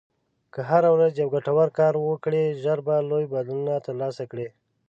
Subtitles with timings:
[0.53, 4.47] که هره ورځ یو ګټور کار وکړې، ژر به لوی بدلونونه ترلاسه کړې.